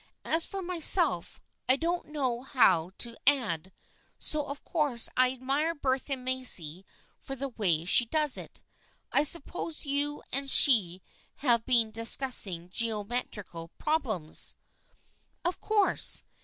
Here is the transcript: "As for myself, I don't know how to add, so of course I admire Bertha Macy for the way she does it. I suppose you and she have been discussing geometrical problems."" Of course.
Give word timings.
"As 0.25 0.47
for 0.47 0.63
myself, 0.63 1.43
I 1.69 1.75
don't 1.75 2.07
know 2.07 2.41
how 2.41 2.89
to 2.97 3.15
add, 3.27 3.71
so 4.17 4.47
of 4.47 4.63
course 4.63 5.09
I 5.15 5.31
admire 5.31 5.75
Bertha 5.75 6.17
Macy 6.17 6.87
for 7.19 7.35
the 7.35 7.49
way 7.49 7.85
she 7.85 8.05
does 8.07 8.35
it. 8.35 8.63
I 9.11 9.21
suppose 9.23 9.85
you 9.85 10.23
and 10.31 10.49
she 10.49 11.03
have 11.35 11.67
been 11.67 11.91
discussing 11.91 12.71
geometrical 12.71 13.67
problems."" 13.77 14.55
Of 15.45 15.59
course. 15.59 16.23